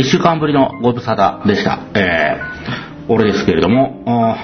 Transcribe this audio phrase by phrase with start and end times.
[0.00, 1.78] 一週間ぶりのご無沙汰でした。
[1.94, 4.38] えー、俺ですけれども、今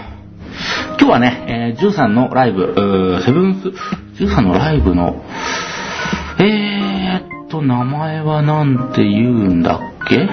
[0.98, 5.24] 日はね、えー、13のライブ、セブンス、13のライブの、
[6.38, 10.28] えーっと、名前はなんて言うんだっけ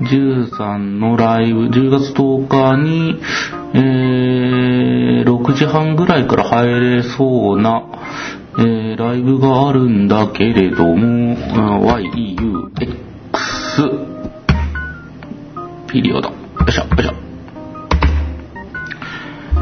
[0.00, 3.20] ?13 のライブ、10月10日に、
[3.74, 7.84] えー、6時半ぐらいから入れそうな、
[8.58, 11.36] えー、ライブがあるんだけれども、
[12.00, 12.96] YEUX
[15.96, 16.28] ピリオド。
[16.28, 16.36] よ
[16.68, 17.14] いしょ、よいしょ。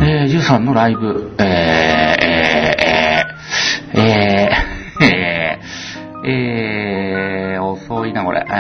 [0.03, 8.45] えー、13のライブ、えー、えー、えー、えー、えー、遅いな、これ。
[8.51, 8.53] え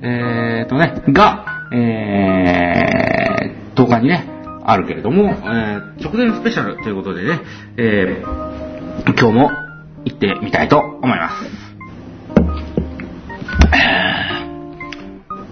[0.00, 4.26] ー、えーとね、が、えー、10日にね、
[4.64, 7.40] あるけれども、えー、直前スペシャルということでね、
[7.76, 9.50] えー、今日も
[10.06, 11.44] 行ってみたいと思います。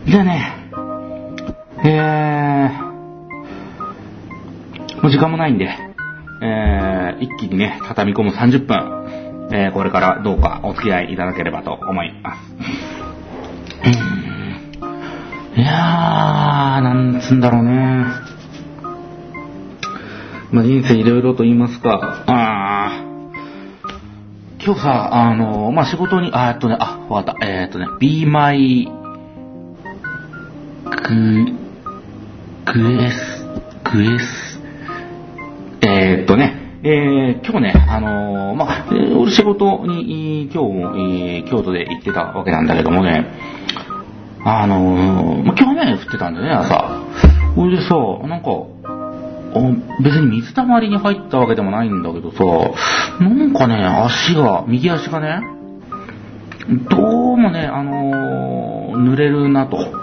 [0.07, 0.62] じゃあね、
[1.85, 5.69] えー、もう時間もないんで、
[6.41, 12.41] えー、一気にね、畳み込む30分、えー、これからどうかお付き合いいただければと思います。
[15.57, 18.07] いやー、なんつんだろうね。
[20.53, 27.47] まあ、人生いろいろと言いますか、あー今日さ、あのまあ、仕事に、あーっとね、あ、わかった。
[27.47, 28.89] えー、っとね、Be My
[30.85, 31.62] グ、
[32.65, 33.45] グエス、
[33.93, 34.61] グエス、
[35.83, 43.27] えー、っとね、えー、今日ね、あのー、まあ、えー俺仕事に、今日も、えー京都で行ってたわけなんだけどもね、
[44.45, 47.03] あのー、まあ、今日雨降ってたんだよね、朝。
[47.57, 47.97] それでさ、
[48.29, 48.71] なんか、お
[50.03, 52.45] 別に水たまりに入ったわけでもないんだけどさ、
[53.21, 55.41] なんかね、足が、右足がね、
[56.89, 60.02] どうもね、あのー濡れるなと。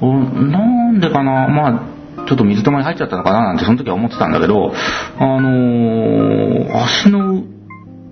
[0.00, 4.72] おなんでかな、まあ、ちょっと水たまり入っちゃったのかななんてその時は思ってたんだけど、
[5.18, 7.42] あのー足の、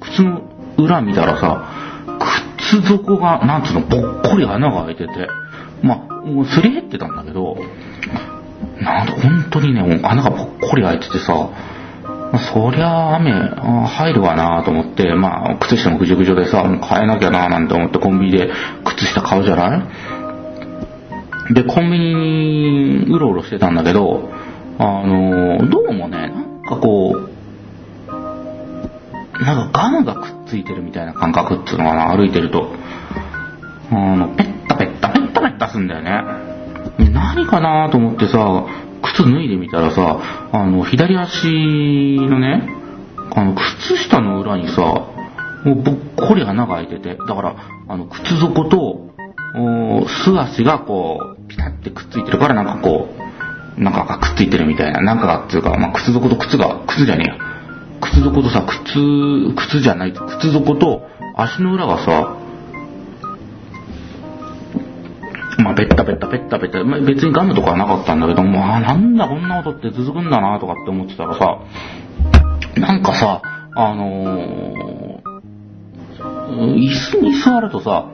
[0.00, 0.43] 靴の
[0.78, 1.69] 裏見たらさ、
[2.59, 5.12] 靴底が、なんつうの、ぽっこり穴が開いてて、
[5.83, 7.56] まあ、もうすり減ってたんだけど、
[8.81, 11.51] なんだ、本当にね、穴がぽっこり開いててさ、
[12.53, 18.51] そりゃあ雨入るわなと思って、まあ、靴下もぐじゅぐじゅでさ、もう変えなきゃななんて思ってコンビニで
[18.84, 19.83] 靴下買うじゃない？
[21.50, 24.31] で、コンビニにうろうろしてたんだけど、
[24.78, 27.34] あの、どうもね、なんかこう、
[29.43, 32.71] なんかガムがくっついてるみたいな感覚っていうのかな、歩いてると。
[33.91, 36.22] あの、ペッタペッタ、ペッタペッタすんだよね。
[37.12, 38.65] 何かなと思ってさ、
[39.03, 41.47] 靴脱いでみたらさ、あの、左足
[42.21, 42.69] のね、
[43.34, 44.83] あの、靴下の裏にさ、
[45.65, 45.97] もうぼっ
[46.28, 47.56] こり穴が開いてて、だから、
[47.88, 49.15] あの、靴底と、
[49.56, 51.34] お素足がこう
[51.69, 53.09] う、ピタってくっついてるからなんかこ
[53.77, 57.55] う、なんかがくっついてるみたいな、なんかがっていうか、まあ、靴底と靴が、靴じゃねえや。
[58.01, 58.93] 靴底とさ、靴、
[59.69, 62.37] 靴じゃない、靴底と足の裏がさ、
[65.59, 71.59] まあ、ペッタペッタペッタペッタ、まあ、別にガムとかはなかったんだけども、あーなんだこんな音って続くんだなとかって思ってたらさ、
[72.77, 73.41] なんかさ、
[73.77, 78.11] あのー、椅子に座るとさ、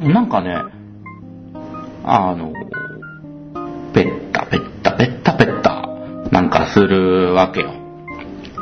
[0.00, 0.56] なんかね、
[2.04, 2.71] あの、ペ
[7.32, 7.72] わけよ。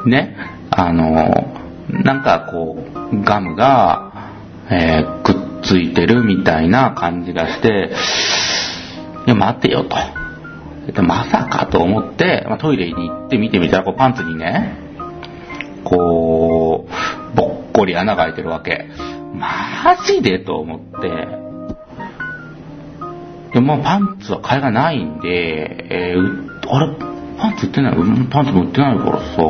[0.07, 0.37] ね？
[0.71, 1.53] あの、
[1.89, 2.79] なんかこ
[3.13, 4.31] う、ガムが、
[4.71, 7.91] えーくっついてるみたいな感じがして、
[9.27, 9.97] いや、待てよと。
[10.93, 14.77] でまさかと思って、まあ、トイレに行って見てみたら、こうパンツにね、
[15.85, 18.87] こう、ぼっこり穴が開いてるわけ。
[19.35, 21.29] マジでと思って、
[23.53, 26.97] で、まあパンツは替えがないんで、えーあれ、
[27.41, 27.97] パンツ売ってない
[28.31, 29.43] パンツも売ってないからさ、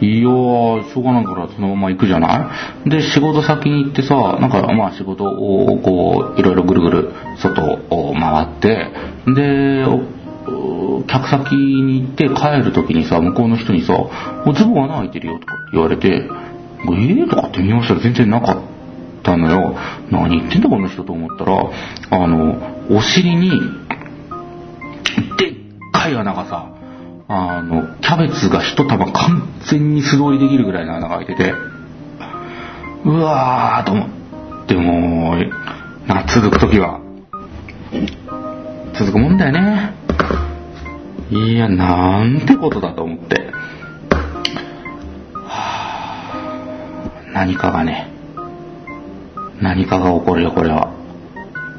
[0.00, 2.50] いやー、しょうがないからそのまま行くじゃな
[2.86, 2.90] い？
[2.90, 8.88] で、仕事先に行ってさ、なんかまあ仕事をこう、いろいろぐるぐる外を回って、
[9.26, 9.84] で、
[11.06, 13.94] 客先に行って帰る時にさ、向こうの人にさ、
[14.46, 18.60] おズボン穴開いてるよとか言われて、えーとかって見ましたら全然なかっ
[19.22, 19.76] たのよ。
[20.10, 21.70] 何言ってんだこの人と思ったら、
[22.10, 22.56] あの、
[22.90, 23.50] お尻に、
[25.38, 25.51] で
[26.02, 26.68] っかい穴がさ、
[27.28, 31.54] あの、キャベツが一束完全に素通りできるぐらいの穴が開いてて、
[33.04, 37.00] うわーと思ってもう、なんか続く時は、
[38.94, 39.94] 続くもんだよね。
[41.30, 43.50] いや、なんてことだと思って。
[45.44, 46.32] はあ
[47.32, 48.08] 何かがね、
[49.60, 50.92] 何かが起こるよ、これは。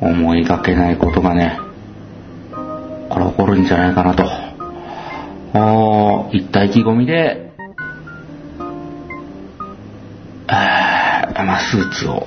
[0.02, 1.58] 思いがけないことがね、
[3.13, 4.24] これ起こるんじゃないかなと。
[5.56, 7.54] おいった意気込みで、
[11.45, 12.25] まあ、スーツを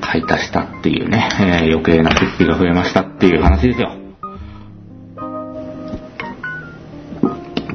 [0.00, 3.96] 買い足したっていうね、えー、余計な出費が増えましたっていう話ですよ。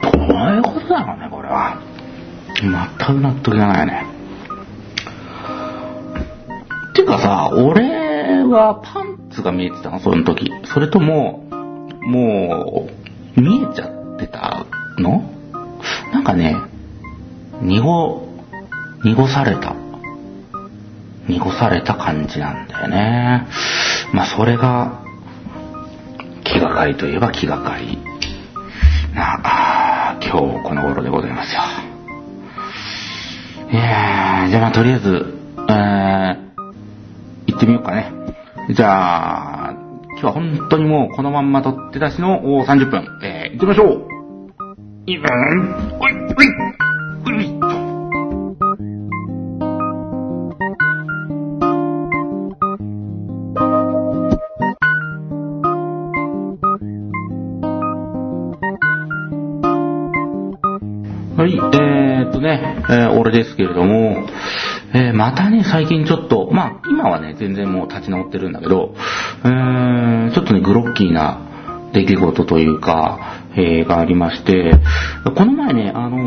[0.02, 1.82] どういうことだろうね、これは。
[2.62, 4.06] 全く納得がないよね。
[6.94, 10.52] てかさ、俺はパンツが見えてたのその時。
[10.66, 11.49] それとも、
[12.02, 12.90] も
[13.38, 14.66] う、見えちゃってた
[14.98, 15.32] の？
[16.12, 16.56] なんかね、
[17.62, 18.28] 濁、
[19.04, 19.76] 濁された。
[21.28, 23.48] 濁された感じなんだよね。
[24.14, 25.04] まあそれが、
[26.44, 28.00] 気がかりといえば気がかり
[29.14, 31.62] な、今日この頃でございますよ。
[33.72, 35.38] いやじゃあまあとりあえず、
[35.70, 36.38] えー、
[37.48, 38.12] 行ってみようかね。
[38.74, 39.69] じゃあ、
[40.20, 44.08] 今日は本当にもうこのまんま撮って出しの30分、えー、行ってみましょう。
[45.06, 45.24] いいね
[45.98, 46.19] おいおい。
[62.40, 64.28] とね、えー、俺ですけれども、
[64.94, 68.96] えー、またね、最近ちょっと、まあ、今はね、全然もう立ち直ってるんだけど、
[69.44, 74.72] えー、ちょっとね、グロッキーな出来事というか、えー、がありまして、
[75.36, 76.18] この前ね、あの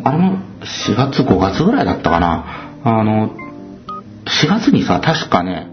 [0.00, 3.34] ー、あれも4月5月ぐらいだったかな、あの、
[4.26, 5.68] 4月にさ、確かね、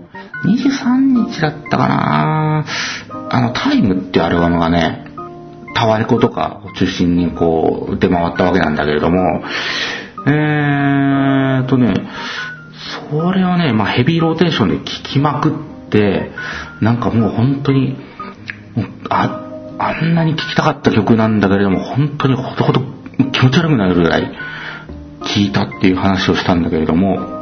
[0.45, 2.65] 23日だったかな、
[3.29, 5.04] あの、タイムってアルバムがね、
[5.75, 9.43] タワレコとかを中心にこう出回ったわけなんだけれども、
[10.25, 11.93] えーとね、
[13.11, 16.31] それをね、まあヘビーローテーションで聴きまくって、
[16.81, 17.97] なんかもう本当に、
[19.09, 19.41] あ、
[19.77, 22.81] あんなに聴きたかった曲なんだけれども、本当にほどほど
[23.33, 24.31] 気持ち悪くなるぐらい
[25.23, 27.35] 聴いたっていう話をしたんだけれども、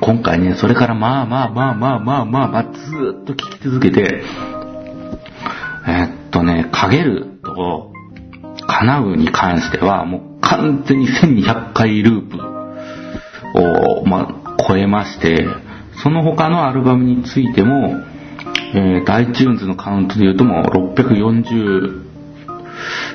[0.00, 2.70] 今回ね、それからまあまあまあまあまあまあまあず
[3.22, 4.22] っと聴き続けて、
[5.86, 7.92] えー、っとね、かげると、
[8.66, 12.38] 叶うに関しては、もう完全に1200回ループ
[13.58, 15.46] を、まあ、超えまして、
[16.02, 18.02] その他のアルバムについても、
[18.74, 20.64] えー、iTunes のカウントで言うともう
[20.94, 22.04] 640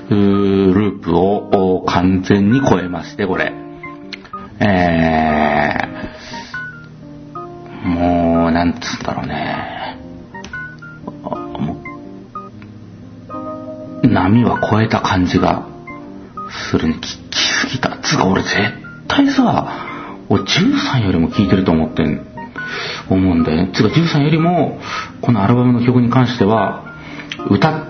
[0.09, 3.53] ループを完全に超えまして、これ。
[4.61, 9.78] えー、もう、なんつうんだろうね。
[14.03, 15.67] 波は超えた感じが
[16.69, 16.95] するね。
[16.95, 16.99] 聞
[17.29, 17.97] きすぎた。
[18.01, 18.55] つうか俺絶
[19.07, 19.87] 対さ、
[20.29, 22.25] 俺13よりも聴いてると思ってん、
[23.09, 23.71] 思うんだよね。
[23.73, 24.79] つうか13よりも、
[25.21, 26.95] このアルバムの曲に関しては、
[27.49, 27.87] 歌っ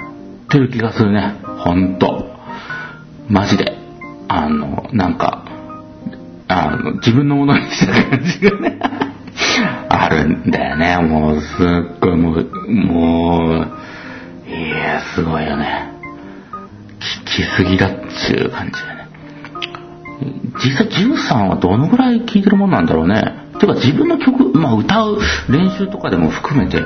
[0.49, 1.35] てる気がするね。
[1.43, 2.29] ほんと。
[3.27, 3.77] マジで。
[4.27, 5.43] あの、なんか、
[6.47, 8.79] あの、自分のものにした感じがね
[9.89, 10.97] あるんだよね。
[10.97, 13.69] もう、すっごい、もう、もう、
[14.49, 15.88] いや、すごいよね。
[17.39, 17.91] きすぎだっ
[18.27, 19.07] ちゅう感じだね。
[20.63, 23.47] 実際13はどのぐらい聴いてるもんなんだろうね。
[23.59, 25.19] てか自分の曲、まあ歌う
[25.49, 26.81] 練習とかでも含めて、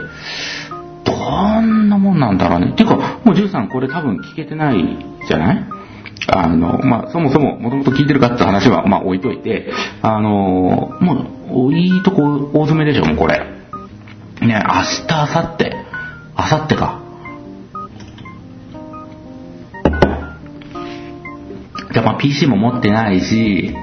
[1.06, 2.74] どんなもんなんだろうね。
[2.74, 5.66] ていうか、もう13これ多分聞けてないじゃない？
[6.28, 11.28] あの、まあ、そもそも、もともと聞いてるかって話は、まあ、置いといて、あの、も
[11.70, 13.40] う、いいとこ大詰めでしょ、もうこれ。
[13.40, 13.44] ね、
[14.40, 15.70] 明日、明後日、
[16.38, 17.03] 明後日か。
[21.94, 23.74] じゃまあ PC も持ってないし、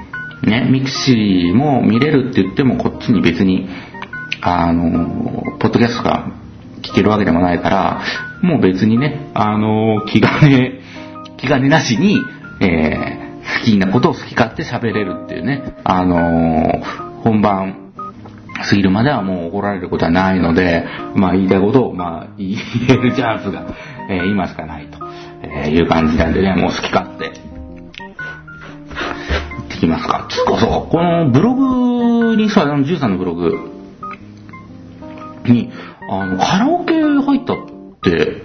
[0.43, 3.69] ね、 mixi も見れるって言ってもこっちに別に、
[4.41, 6.27] あの、ポッドキャストが
[6.81, 8.01] 聞けるわけでもないから、
[8.41, 10.81] もう別にね、あの、気兼ね、
[11.37, 12.21] 気兼ねなしに、
[12.59, 16.81] えー、好きなことを好き勝手喋れるっていうね、あの、
[17.23, 17.93] 本番
[18.67, 22.57] 過ぎるまではもう怒られることはないので、まあ言いたいことを、まあ言
[22.89, 23.67] えるチャンスが、
[24.09, 24.97] えー、今しかないと、
[25.43, 27.50] えいう感じなんでね、もう好き勝手。
[29.81, 30.27] きますか。
[30.29, 33.69] つうかさ、このブログにさ、あの、13のブログ
[35.45, 35.69] に、
[36.09, 37.57] あの、カラオケ入ったっ
[38.01, 38.43] て、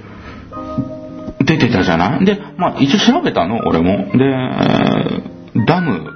[1.44, 2.24] 出てたじゃない？
[2.24, 4.10] で、まあ、一応調べたの、俺も。
[4.16, 6.10] で、ダム、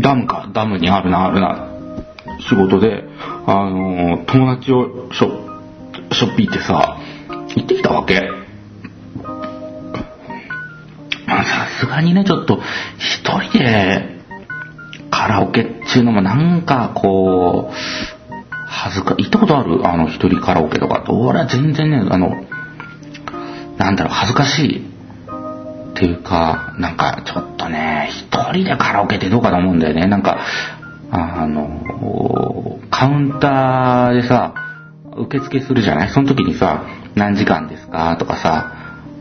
[0.00, 1.68] ダムか、ダムにあるな、あるな、
[2.48, 3.04] 仕事で、
[3.46, 5.28] あの、友達をしょ、
[6.12, 6.98] しょっぴってさ、
[7.56, 8.22] 行ってきたわけ。
[11.84, 12.60] すがにね、ちょっと、
[12.98, 14.14] 一人で、
[15.10, 17.74] カラオケっちっていうのもなんかこう、
[18.66, 21.12] 恥ずか、行ったことあるあの、一人カラオケとかって。
[21.12, 22.44] 俺は全然ね、あの、
[23.78, 24.78] なんだろう、恥ずかしい。
[25.90, 30.08] っていうか、なんかちょっとね、一人でカラオケってどうかと思うんだよね。
[30.08, 30.38] なんか、
[31.12, 34.54] あの、カウンターでさ、
[35.16, 36.10] 受付するじゃない？
[36.10, 36.82] その時にさ、
[37.14, 38.16] 何時間ですか？
[38.16, 38.72] とかさ、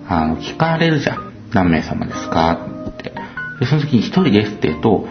[0.09, 1.32] あの、聞かれるじゃん。
[1.53, 2.67] 何名様ですか？
[2.89, 3.13] って。
[3.59, 5.07] で、その時に一人ですって言うと、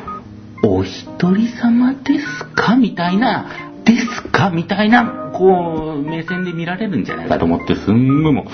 [0.65, 2.77] お一人様ですか？
[2.77, 3.47] みたいな、
[3.85, 4.51] ですか？
[4.51, 8.53] みたいな、こう、目線で見られるんじゃないかと思って、すんごいもう、ちょ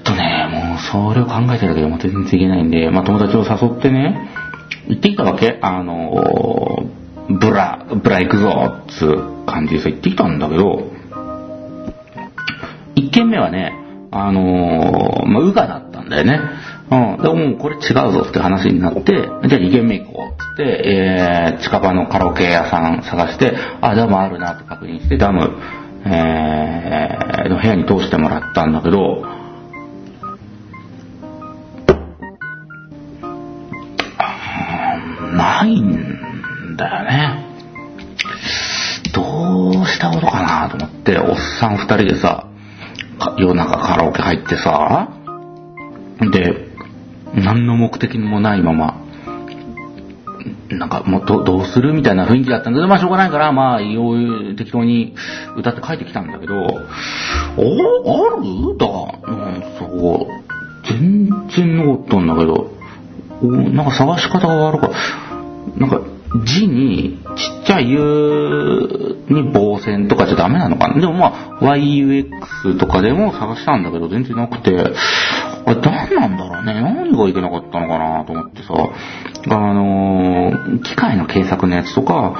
[0.00, 4.30] っとね、もうそれを考えてるだけでも全然いけないんで、まあ友達を誘ってね、
[4.88, 5.58] 行ってきたわけ。
[5.62, 6.86] あの、
[7.28, 10.90] ブラ、ブラ行くぞっつう感じでさ、行ってきたんだけど、
[12.94, 13.72] 一軒目はね、
[14.10, 16.40] あのーまあ、ウガだったんだよね。
[16.90, 17.22] うん。
[17.22, 25.56] でもうこれ違うぞって話になって、じゃあ2軒目行こうっつって、えー、近場のカラオケ屋さん探して、あ、ダムあるなって確認して、ダム、
[26.06, 29.26] えー、の部屋に通してもらったんだけど、
[35.36, 37.44] ないんだよね。
[39.14, 42.47] どうしたことかなと思って、おっさん二人でさ、
[43.38, 45.08] 夜中カラオケ入ってさ、
[46.32, 46.68] で、
[47.34, 49.00] 何の目的もないまま、
[50.70, 55.14] なんかもうどどうするみたいな雰囲気だったんだけど、まあしょうがないから、まあ、適当に
[55.56, 56.76] 歌って帰ってきたんだけど、おあ
[58.36, 58.76] る？
[58.76, 60.26] だ、うん、そう、
[60.88, 62.72] 全然なかったんだけど、
[63.42, 64.96] おなんか探し方が悪かった。
[65.80, 66.00] なんか、
[66.44, 71.00] 字に、ちっちゃい U に棒線とかじゃダメなのかな？
[71.00, 74.84] でもまあ、YUX とかでも探したんだけど、全然なくて、あ
[75.74, 76.74] れ、何なんだろうね？
[76.80, 78.74] 何がいけなかったのかなと思ってさ、
[79.50, 82.36] あのー、機械の検索のやつとか、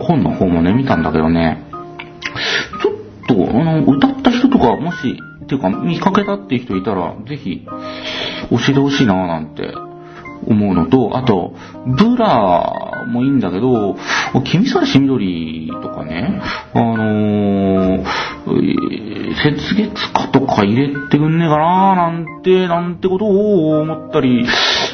[0.00, 1.62] 本の方もね、見たんだけどね、
[2.82, 2.94] ちょっ
[3.26, 9.74] と、あの、歌った人とか、もし、っていうか、見かけたっていう人いたら、ぜひ、教えてほしいななんて。
[10.46, 11.54] 思うのと、あと、
[11.86, 13.96] ブラもいいんだけど、
[14.44, 16.40] 君さしみどりとかね、
[16.74, 18.04] あのー、
[18.46, 24.46] 雪月花とか入れてくんねえかななんて、なんてことを思ったり、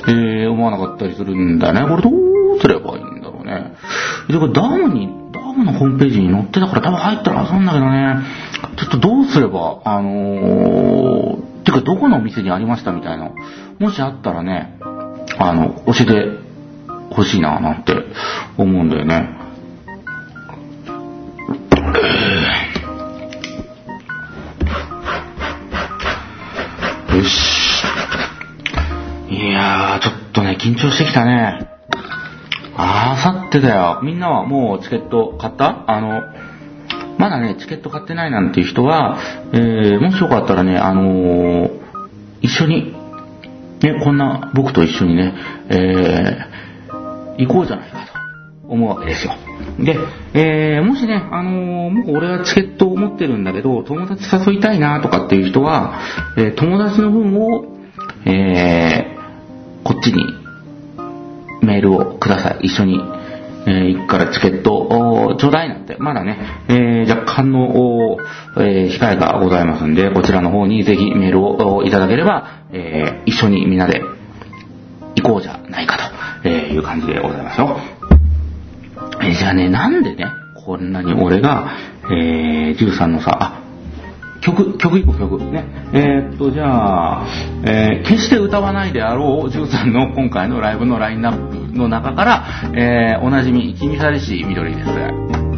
[0.08, 1.82] えー、思わなかったりするんだよね。
[1.82, 3.74] これどうすればいいんだろうね。
[4.28, 8.16] で、これダムに、ダムのホームページに載ってたから多分入ったらはずなんだけどね、
[8.76, 13.30] ちょっとどうすれば、あのー、てかどこのお店にありましたみたいな、
[13.78, 14.78] もしあったらね、
[15.38, 16.26] あの、教えて
[17.14, 17.94] ほしいな、なんて
[18.56, 19.38] 思うんだよね。
[27.14, 27.84] よし。
[29.28, 31.68] いやー、ちょっとね、緊張してきたね。
[32.76, 34.00] あさってだよ。
[34.02, 35.84] みんなはもうチケット買った？
[35.86, 36.22] あの、
[37.18, 39.18] まだね、チケット買ってないなんていう人は、
[39.52, 41.70] えー、もしよかったらね、あのー、
[42.40, 42.94] 一緒に
[43.82, 45.34] ね、こんな僕と一緒にね、
[45.68, 48.20] えー、行こうじゃないかと
[48.68, 49.34] 思うわけですよ。
[49.78, 49.96] で、
[50.34, 56.00] えー、もしね、あのー、もう俺はチケットを持ってるんだけど、友達誘いたいなとかっていう人は、
[56.36, 57.64] えー、友達の分を、
[58.26, 60.24] えー、こっちに
[61.62, 62.66] メールをください。
[62.66, 63.00] 一緒に
[63.66, 66.38] えー、行くからチケットちょうだいなんて、まだね、
[66.68, 68.18] えー、若干の、
[68.56, 74.02] えー、控えがございますんで、こちらの方にぜひメールをいただければ、えー、一緒にみんなで
[75.16, 75.98] 行こうじゃないか
[76.42, 77.78] と、いう感じでございますよ。
[79.22, 80.26] え、じゃあね、なんでね、
[80.64, 81.72] こんなに俺が、
[82.10, 83.60] え、13のさ、あ、
[84.40, 85.38] 曲、曲一個曲。
[85.44, 85.64] ね。
[85.92, 87.26] えー、っと、じゃあ、
[87.64, 95.49] え、決して歌わないであろう13の今回のライブのラインナップの中から、えー、おなじみ、君さりし緑です。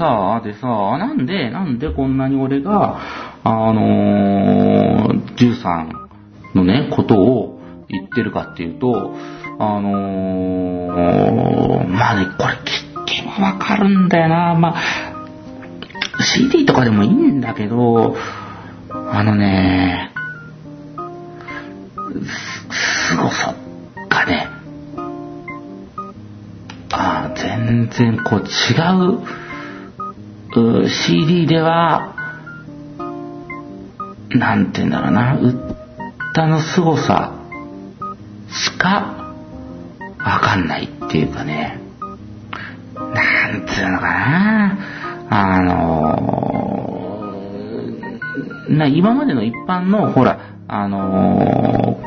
[0.00, 2.98] さ、でさ、なんで、なんでこんなに俺が、
[3.44, 5.92] あのー、13
[6.54, 9.14] のね、ことを言ってるかっていうと、
[9.58, 14.54] あのー、まあね、これ聞けばわかるんだよな。
[14.54, 14.80] まあ、
[16.22, 18.16] CD とかでもいいんだけど、
[18.88, 20.12] あのね、
[22.70, 23.54] す、凄さ
[24.08, 24.48] がね、
[26.92, 29.40] あ全然こう違、う
[30.52, 32.14] CD では、
[34.30, 35.38] なんて言うんだろうな、
[36.32, 37.32] 歌の凄さ
[38.48, 39.34] しか
[40.18, 41.80] わかんないっていうかね、
[42.94, 44.78] なんつうのかな、
[45.30, 52.00] あのー、な今までの一般の、ほら、あの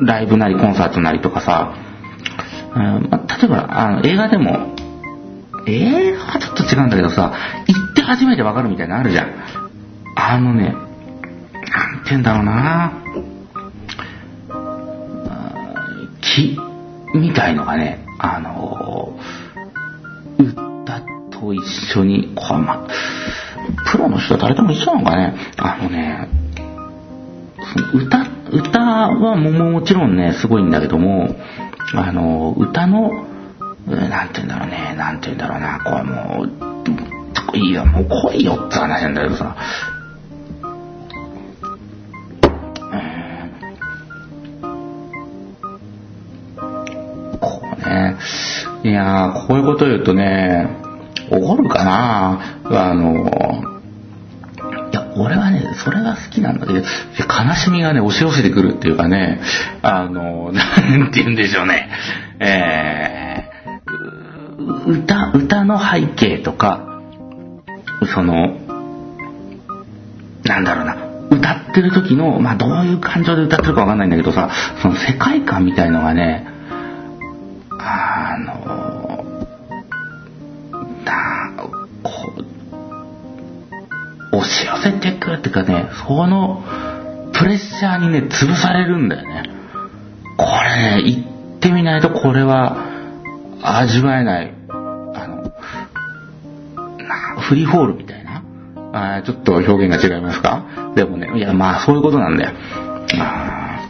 [0.00, 1.74] ー、ライブなりコンサートなりとかさ、
[2.74, 4.76] うんま例えばあの映画でも、
[5.70, 7.32] 映画はちょっと違うんだけどさ、
[7.66, 9.34] 行って初めてわかるみたいなのあるじゃん。
[10.16, 12.92] あのね、なんて言うんだろうな
[16.20, 16.58] 気
[17.14, 19.16] みたいのがね、あの
[20.38, 21.00] 歌
[21.30, 22.86] と一緒に、これま、
[23.90, 26.28] プロの人は誰でも一緒なのかね、あのね、
[27.94, 31.36] 歌、歌はももちろんね、すごいんだけども、
[31.94, 33.26] あの、歌の、
[33.96, 39.56] なんて言うんだろうね、なんて言うんだろうな、これもう、いいよ、もう来いよって話なんだけどさ、
[47.40, 48.16] こうね、
[48.84, 50.68] いやー、こういうこと言うとね、
[51.30, 52.40] 怒るかな。
[52.64, 53.30] あの、
[54.90, 56.84] いや俺はね、それが好きなんだけど、悲
[57.54, 59.40] しみがね、押し寄せてくるっていうかね、
[59.82, 61.90] あの、なんて言うんでしょうね、
[62.40, 63.17] えー、
[64.88, 67.02] 歌、歌の背景とか、
[68.14, 68.56] その、
[70.44, 70.96] なんだろうな、
[71.30, 76.46] 歌ってる時の、まあ、どういう感情で歌ってるかわかんないんだけどさ、その世界観みたいのがね、
[77.80, 79.24] あの、
[81.04, 81.52] だ、
[82.02, 82.32] こ
[84.32, 86.64] う、押し寄せてくるっていうかね、その
[87.34, 89.50] プレッシャーにね、潰されるんだよね。
[90.38, 92.78] これね、行ってみないとこれは
[93.62, 94.57] 味わえない。
[97.48, 98.42] フリーフォールみたいな。
[98.92, 100.92] あちょっと表現が違いますか？
[100.94, 102.52] でもね、いやまあそういうことなんだよ。
[103.20, 103.88] あ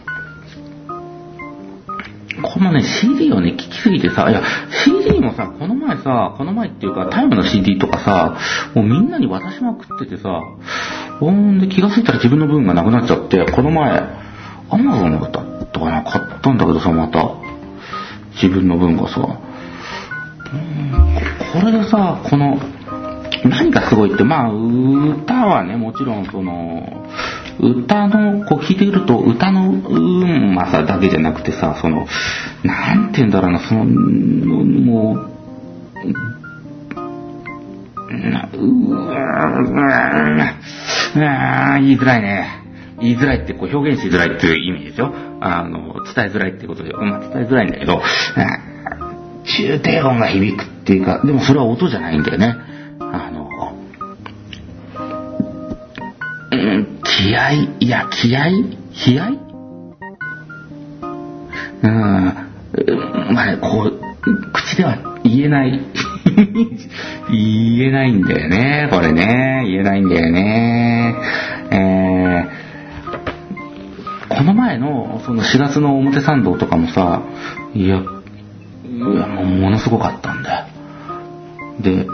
[2.41, 4.43] このね、CD をね、聞きすぎてさ、いや、
[4.85, 8.39] CD もさ、この前さ、この前っていうか、タイムの CD とかさ、
[8.75, 10.41] もうみんなに渡しまくっててさ、
[11.19, 13.91] ほんで気がついたら自分の分がなくなっちゃって、この前、
[14.71, 15.41] アマゾンだった
[15.81, 17.35] かな、買ったんだけどさ、また、
[18.41, 19.21] 自分の分がさ、
[20.53, 20.83] うん
[21.53, 22.59] これでさ、この、
[23.45, 27.07] 何がすごいって、まあ、歌はね、もちろんその、
[27.61, 32.07] 歌の、こう聞いてると、歌のうんまさだけじゃなくてさ、その、
[32.63, 35.29] なんて言うんだろうな、その、もう、
[38.31, 38.99] なうわ
[41.81, 42.49] 言いづらいね。
[43.01, 45.15] 言いづらいってこう表現しづらいっていう意味ですよ。
[45.41, 48.03] あの、伝えづらいってことで、まあ、伝えづらいんだけど、
[49.45, 52.55] 中低音が響くっていうか、でもそれは音じゃないんだよね。
[57.19, 58.45] 気合、いや、気合
[58.95, 59.31] 気合
[61.83, 62.35] うん、
[63.35, 64.01] まあ、こう、
[64.53, 65.81] 口では言えない
[67.29, 69.65] 言えないんだよね、これね。
[69.67, 71.17] 言えないんだよね。
[71.73, 77.23] えー、この前の、その4月の表参道とかもさ、
[77.75, 78.01] いや、い
[79.17, 80.67] やもものすごかったんだよ。
[81.81, 82.07] で、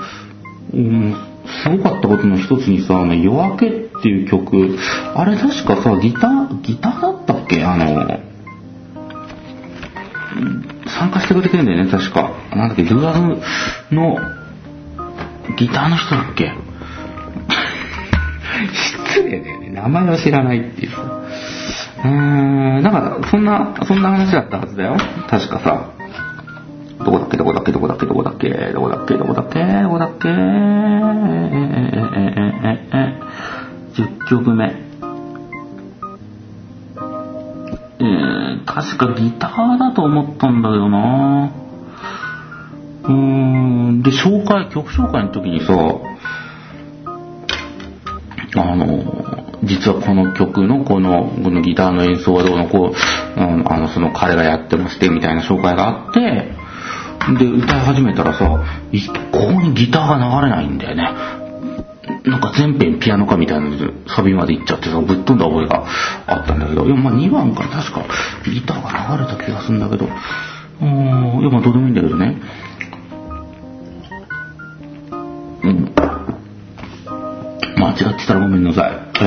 [0.72, 1.14] うん、
[1.62, 4.76] すごかったことの一つにさ、夜明けっていう曲、
[5.14, 7.64] あれ確かさ、ギター、ギターだったっけ？
[7.64, 8.06] あの、
[10.86, 12.32] 参加してくれてるんだよね、確か。
[12.54, 13.20] なんだっけ、ドゥアル
[13.96, 14.18] の
[15.56, 16.52] ギターの人だっけ？
[19.08, 19.70] 失礼だよね。
[19.70, 20.90] 名前を知らないっていう。
[20.90, 20.96] さ。
[22.04, 24.98] うーん、なんか、そんな、そんな話だったはずだよ。
[25.30, 25.92] 確かさ。
[27.02, 27.38] どこだっけ？
[27.38, 27.72] どこだっけ？
[27.72, 28.04] どこだっけ？
[28.04, 28.50] どこだっけ？
[28.50, 29.14] どこだっけ？
[29.14, 29.64] どこだっけ？
[29.82, 30.28] どこだっけ？
[30.28, 30.38] えええ
[32.62, 33.00] ええええ。
[33.94, 34.64] 10曲目。
[38.00, 41.52] えー、確かギターだと思ったんだけどな
[43.04, 45.74] うーん、で、紹介、曲紹介の時にさ、
[48.56, 52.94] あの、実はこの曲のこの、このギターの演奏はどうのこ
[53.36, 56.20] う、うん、あの、その彼がやってましてみたいな紹介があって、
[57.38, 61.43] で、歌い始めたらさ、一向にギターが流れないんだよね。
[62.24, 65.84] なんか全編ピアノかみたいなのでサビまで行っちゃってさ、ぶっ飛んだ覚えが
[66.26, 68.06] あったんだけど、いや、まあ2番から確か
[68.46, 72.40] ギターが流れた気がするんだけど、うーん、いや、まあどうでもいいんだけどね。
[75.64, 75.94] うん。
[77.76, 78.92] 間違ってたらごめんなさい。
[79.20, 79.24] え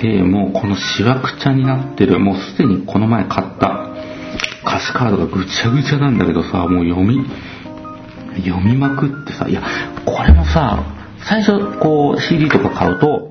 [0.00, 3.90] ー、で、もうこのしわくちゃになってる、もうすでにこの前買った
[4.66, 7.24] 歌詞カードがぐちゃぐちゃなんだけどさ、もう読み、
[8.36, 9.62] 読みまくってさ、いや、
[10.04, 10.84] これもさ、
[11.28, 13.30] 最初こう CD とか買うと、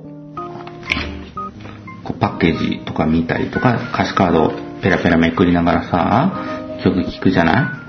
[2.04, 7.80] こうパッケージとか見たりとか、歌詞カードペラペラめくりながらさ、曲聴くじゃな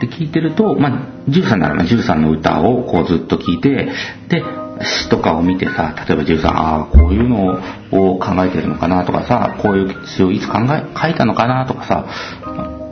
[0.00, 0.92] で聞いてると、まあ、
[1.28, 3.92] 13ならまあ13の歌をこうずっと聞いて、
[4.28, 4.42] で、
[4.82, 7.60] 詩とかを見てさ、例えば13、ああ、こういうの
[7.92, 12.06] を考えてるのかなとかさ、こういう詩をいつ考え、書いたのかなとかさ、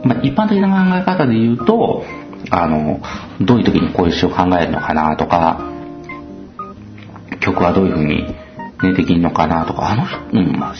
[0.03, 2.03] まあ、一般的な考え方で言うと、
[2.51, 2.99] あの、
[3.41, 5.61] どういう時にこういう詩を考えるのかなとか、
[7.41, 8.23] 曲はどういう風に、
[8.81, 10.75] ね、できるのかなとか、あの人、うん、まあ、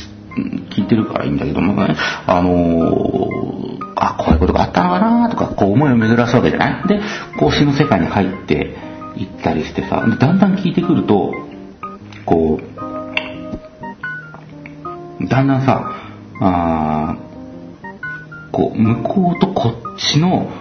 [0.71, 6.87] 聞いてるからいいんだけどもね、あのーあ、こういうことがあったのかなとか、こう思いを巡らすわけじゃない？
[6.87, 7.01] で、
[7.37, 8.77] こう詩の世界に入って
[9.17, 11.33] いったりしてさ、だんだん聞いてくると、
[12.25, 12.61] こ
[15.21, 15.91] う、だんだんさ、
[16.41, 17.17] あ
[18.51, 20.51] こう、向こうとこっちの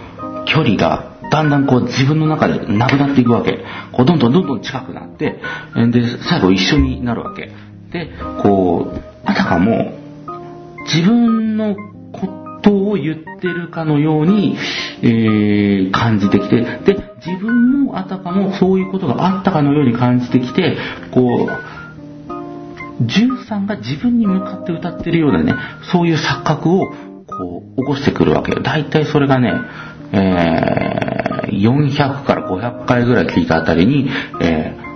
[0.47, 3.65] 距離が、だんだんこう自分の中でなくなっていくわけ。
[3.93, 5.41] こうどんどんどんどん近くなって、
[5.75, 7.51] で、最後一緒になるわけ。
[7.93, 8.11] で、
[8.43, 9.93] こう、あたかも、
[10.87, 11.77] 自分の
[12.13, 14.57] ことを言ってるかのように、
[15.03, 20.77] えー感じてきて、で、自分もあたかもそういうことがあったかのように感じてきて、
[21.13, 25.55] こう、13が自分に向かって歌ってるようなね、
[25.93, 26.93] そういう錯覚を
[27.39, 28.61] こう起こしてくるわけよ。
[28.61, 29.55] だいたいそれがね、
[30.13, 34.89] えー400から500回ぐらい聞いたあたりに、えー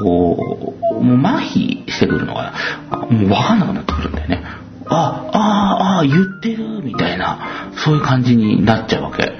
[0.00, 2.54] こう、もう麻痺してくるのが、
[3.10, 4.42] もうわかんなくなってくるんだよね。
[4.86, 9.32] あ、ああ、ああ、言ってる、みたいな、そういう感じになっちゃうわけ。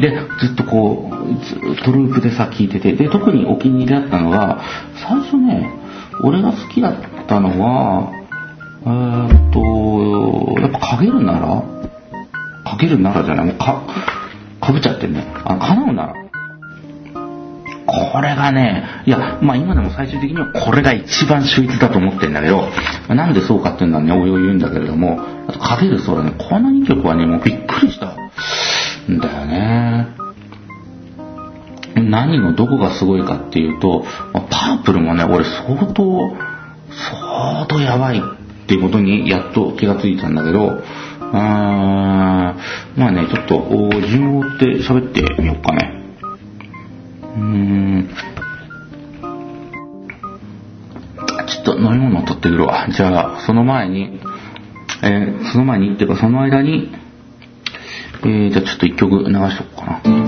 [0.00, 4.62] で、ずっとこう、ずっとループでさ、聞いてて、で、特にお気に入りだったのが、
[4.94, 5.70] 最初ね、
[6.22, 6.94] 俺が好きだっ
[7.26, 8.12] たのは、
[8.86, 11.73] えーっと、やっぱかけるなら
[12.74, 13.82] かけるならじゃない、もうか、
[14.60, 15.24] かぶっちゃってね。
[15.44, 16.14] あ、叶うなら。
[17.86, 22.70] これがね、いや、まあ今でも最終的にはこれが一番秀逸だと思ってんだけど、ま
[23.10, 28.16] あなんでそうかっていうのはね、おいおい言うんだけれども、あとかける空ね、この2曲はね、もうびっくりした
[29.10, 30.08] んだよね。
[31.96, 36.36] 何のどこがすごいかっていうと、パープルもね、俺相当、
[36.90, 40.82] 相当やばいっていうことにやっと気がついたんだけど、
[41.36, 45.92] あーまあね、ちょっと順を追って喋ってみようかね。
[47.22, 48.08] うーん
[51.48, 52.86] ちょっと飲み物を取ってくるわ。
[52.90, 54.20] じゃあ、その前に、
[55.02, 56.92] えーその前にっていうかその間に、
[58.22, 60.23] えーじゃあちょっと一曲流しとこうかな。